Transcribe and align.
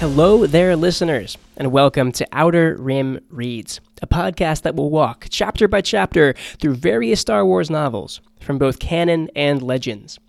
Hello 0.00 0.46
there, 0.46 0.76
listeners, 0.76 1.36
and 1.56 1.72
welcome 1.72 2.12
to 2.12 2.28
Outer 2.30 2.76
Rim 2.78 3.18
Reads, 3.30 3.80
a 4.00 4.06
podcast 4.06 4.62
that 4.62 4.76
will 4.76 4.90
walk 4.90 5.26
chapter 5.28 5.66
by 5.66 5.80
chapter 5.80 6.34
through 6.60 6.76
various 6.76 7.20
Star 7.20 7.44
Wars 7.44 7.68
novels 7.68 8.20
from 8.40 8.58
both 8.58 8.78
canon 8.78 9.28
and 9.34 9.60
legends. 9.60 10.20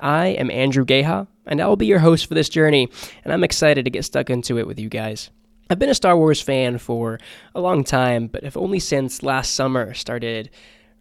I 0.00 0.26
am 0.26 0.50
Andrew 0.50 0.84
Geha, 0.84 1.28
and 1.46 1.60
I 1.60 1.68
will 1.68 1.76
be 1.76 1.86
your 1.86 2.00
host 2.00 2.26
for 2.26 2.34
this 2.34 2.48
journey, 2.48 2.88
and 3.22 3.32
I'm 3.32 3.44
excited 3.44 3.84
to 3.84 3.92
get 3.92 4.04
stuck 4.04 4.28
into 4.28 4.58
it 4.58 4.66
with 4.66 4.80
you 4.80 4.88
guys. 4.88 5.30
I've 5.70 5.78
been 5.78 5.88
a 5.88 5.94
Star 5.94 6.16
Wars 6.16 6.40
fan 6.40 6.78
for 6.78 7.20
a 7.54 7.60
long 7.60 7.84
time, 7.84 8.26
but 8.26 8.42
have 8.42 8.56
only 8.56 8.80
since 8.80 9.22
last 9.22 9.54
summer 9.54 9.94
started 9.94 10.50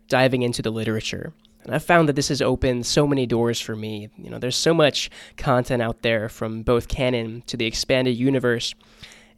diving 0.07 0.43
into 0.43 0.61
the 0.61 0.71
literature. 0.71 1.33
And 1.63 1.75
I've 1.75 1.83
found 1.83 2.09
that 2.09 2.15
this 2.15 2.29
has 2.29 2.41
opened 2.41 2.85
so 2.85 3.05
many 3.05 3.25
doors 3.25 3.59
for 3.59 3.75
me. 3.75 4.09
You 4.17 4.29
know, 4.29 4.39
there's 4.39 4.55
so 4.55 4.73
much 4.73 5.09
content 5.37 5.81
out 5.81 6.01
there 6.01 6.27
from 6.29 6.63
both 6.63 6.87
canon 6.87 7.43
to 7.47 7.57
the 7.57 7.65
expanded 7.65 8.17
universe. 8.17 8.73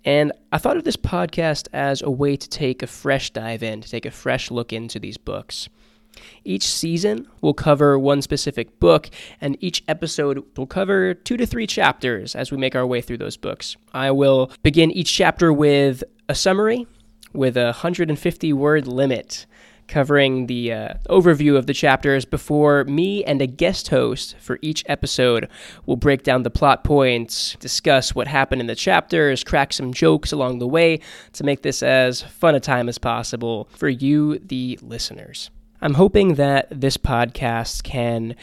And 0.06 0.32
I 0.52 0.58
thought 0.58 0.78
of 0.78 0.84
this 0.84 0.98
podcast 0.98 1.68
as 1.74 2.02
a 2.02 2.12
way 2.12 2.36
to 2.36 2.50
take 2.50 2.84
a 2.84 2.88
fresh 2.88 3.30
dive 3.32 3.64
in, 3.64 3.82
to 3.82 3.90
take 3.90 4.06
a 4.06 4.12
fresh 4.12 4.52
look 4.52 4.74
into 4.74 5.00
these 5.00 5.18
books. 5.18 5.70
Each 6.44 6.64
season 6.64 7.28
will 7.42 7.54
cover 7.54 7.98
one 7.98 8.22
specific 8.22 8.80
book, 8.80 9.10
and 9.42 9.58
each 9.62 9.84
episode 9.88 10.44
will 10.58 10.68
cover 10.68 11.14
two 11.14 11.38
to 11.38 11.46
three 11.46 11.66
chapters 11.66 12.36
as 12.36 12.52
we 12.52 12.58
make 12.58 12.76
our 12.76 12.86
way 12.86 13.02
through 13.02 13.18
those 13.18 13.38
books. 13.38 13.76
I 13.94 14.12
will 14.12 14.52
begin 14.62 14.92
each 14.92 15.14
chapter 15.14 15.52
with 15.52 16.04
a 16.30 16.36
summary 16.36 16.86
with 17.34 17.58
a 17.58 17.66
150 17.66 18.54
word 18.54 18.88
limit 18.88 19.46
covering 19.88 20.48
the 20.48 20.72
uh, 20.74 20.94
overview 21.10 21.58
of 21.58 21.68
the 21.68 21.74
chapters 21.74 22.26
before 22.26 22.84
me 22.86 23.24
and 23.24 23.42
a 23.42 23.48
guest 23.48 23.90
host 23.90 24.36
for 24.40 24.60
each 24.62 24.84
episode 24.88 25.48
will 25.86 25.96
break 25.96 26.24
down 26.24 26.44
the 26.44 26.50
plot 26.50 26.84
points, 26.84 27.56
discuss 27.60 28.16
what 28.16 28.28
happened 28.28 28.62
in 28.62 28.68
the 28.68 28.76
chapters, 28.76 29.44
crack 29.44 29.74
some 29.74 29.94
jokes 29.94 30.32
along 30.32 30.60
the 30.60 30.68
way 30.68 31.00
to 31.34 31.44
make 31.44 31.62
this 31.62 31.84
as 31.84 32.22
fun 32.22 32.56
a 32.56 32.60
time 32.60 32.90
as 32.90 32.98
possible 32.98 33.68
for 33.72 33.90
you, 33.90 34.40
the 34.40 34.80
listeners. 34.82 35.50
I'm 35.82 35.96
hoping 35.96 36.36
that 36.36 36.68
this 36.70 36.96
podcast 36.96 37.84
can 37.84 38.36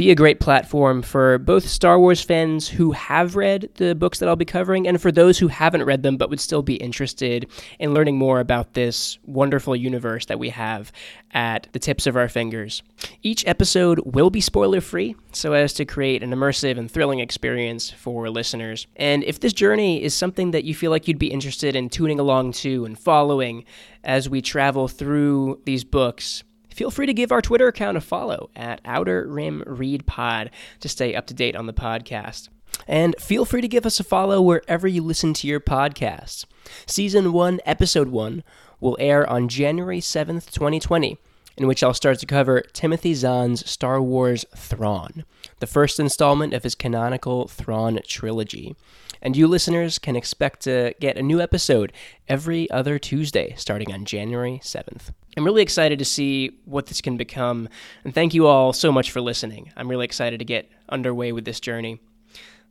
be 0.00 0.10
a 0.10 0.14
great 0.14 0.40
platform 0.40 1.02
for 1.02 1.36
both 1.36 1.68
Star 1.68 2.00
Wars 2.00 2.22
fans 2.22 2.66
who 2.66 2.92
have 2.92 3.36
read 3.36 3.68
the 3.74 3.94
books 3.94 4.18
that 4.18 4.30
I'll 4.30 4.34
be 4.34 4.46
covering 4.46 4.88
and 4.88 4.98
for 4.98 5.12
those 5.12 5.38
who 5.38 5.48
haven't 5.48 5.84
read 5.84 6.02
them 6.02 6.16
but 6.16 6.30
would 6.30 6.40
still 6.40 6.62
be 6.62 6.76
interested 6.76 7.46
in 7.78 7.92
learning 7.92 8.16
more 8.16 8.40
about 8.40 8.72
this 8.72 9.18
wonderful 9.26 9.76
universe 9.76 10.24
that 10.24 10.38
we 10.38 10.48
have 10.48 10.90
at 11.32 11.68
the 11.72 11.78
tips 11.78 12.06
of 12.06 12.16
our 12.16 12.30
fingers. 12.30 12.82
Each 13.22 13.46
episode 13.46 14.00
will 14.06 14.30
be 14.30 14.40
spoiler 14.40 14.80
free 14.80 15.16
so 15.32 15.52
as 15.52 15.74
to 15.74 15.84
create 15.84 16.22
an 16.22 16.30
immersive 16.30 16.78
and 16.78 16.90
thrilling 16.90 17.20
experience 17.20 17.90
for 17.90 18.30
listeners. 18.30 18.86
And 18.96 19.22
if 19.24 19.40
this 19.40 19.52
journey 19.52 20.02
is 20.02 20.14
something 20.14 20.52
that 20.52 20.64
you 20.64 20.74
feel 20.74 20.90
like 20.90 21.08
you'd 21.08 21.18
be 21.18 21.30
interested 21.30 21.76
in 21.76 21.90
tuning 21.90 22.18
along 22.18 22.52
to 22.52 22.86
and 22.86 22.98
following 22.98 23.66
as 24.02 24.30
we 24.30 24.40
travel 24.40 24.88
through 24.88 25.60
these 25.66 25.84
books, 25.84 26.42
feel 26.80 26.90
free 26.90 27.04
to 27.04 27.12
give 27.12 27.30
our 27.30 27.42
Twitter 27.42 27.68
account 27.68 27.98
a 27.98 28.00
follow 28.00 28.48
at 28.56 28.80
Outer 28.86 29.26
Rim 29.28 29.62
Read 29.66 30.06
Pod 30.06 30.50
to 30.80 30.88
stay 30.88 31.14
up 31.14 31.26
to 31.26 31.34
date 31.34 31.54
on 31.54 31.66
the 31.66 31.74
podcast. 31.74 32.48
And 32.88 33.14
feel 33.20 33.44
free 33.44 33.60
to 33.60 33.68
give 33.68 33.84
us 33.84 34.00
a 34.00 34.04
follow 34.04 34.40
wherever 34.40 34.88
you 34.88 35.02
listen 35.02 35.34
to 35.34 35.46
your 35.46 35.60
podcasts. 35.60 36.46
Season 36.86 37.34
1, 37.34 37.60
Episode 37.66 38.08
1 38.08 38.42
will 38.80 38.96
air 38.98 39.28
on 39.28 39.50
January 39.50 40.00
7th, 40.00 40.50
2020, 40.52 41.18
in 41.58 41.66
which 41.66 41.82
I'll 41.82 41.92
start 41.92 42.18
to 42.20 42.24
cover 42.24 42.62
Timothy 42.72 43.12
Zahn's 43.12 43.68
Star 43.70 44.00
Wars 44.00 44.46
Thrawn, 44.56 45.26
the 45.58 45.66
first 45.66 46.00
installment 46.00 46.54
of 46.54 46.62
his 46.62 46.74
canonical 46.74 47.46
Thrawn 47.46 48.00
trilogy 48.06 48.74
and 49.20 49.36
you 49.36 49.46
listeners 49.46 49.98
can 49.98 50.16
expect 50.16 50.62
to 50.62 50.94
get 50.98 51.18
a 51.18 51.22
new 51.22 51.42
episode 51.42 51.92
every 52.26 52.70
other 52.70 52.98
Tuesday 52.98 53.52
starting 53.58 53.92
on 53.92 54.06
January 54.06 54.60
7th. 54.64 55.10
I'm 55.36 55.44
really 55.44 55.62
excited 55.62 55.98
to 56.00 56.04
see 56.04 56.58
what 56.64 56.86
this 56.86 57.00
can 57.00 57.16
become, 57.16 57.68
and 58.04 58.12
thank 58.12 58.34
you 58.34 58.46
all 58.46 58.72
so 58.72 58.90
much 58.90 59.12
for 59.12 59.20
listening. 59.20 59.72
I'm 59.76 59.88
really 59.88 60.04
excited 60.04 60.38
to 60.38 60.44
get 60.44 60.68
underway 60.88 61.30
with 61.32 61.44
this 61.44 61.60
journey. 61.60 62.00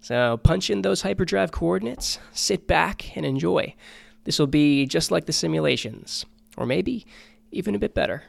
So, 0.02 0.38
punch 0.38 0.70
in 0.70 0.82
those 0.82 1.02
hyperdrive 1.02 1.52
coordinates, 1.52 2.20
sit 2.34 2.68
back, 2.68 3.16
and 3.16 3.26
enjoy. 3.26 3.76
This 4.26 4.40
will 4.40 4.48
be 4.48 4.86
just 4.86 5.10
like 5.12 5.26
the 5.26 5.34
simulations, 5.34 6.26
or 6.58 6.66
maybe 6.66 7.06
even 7.52 7.76
a 7.76 7.80
bit 7.80 7.94
better. 7.94 8.24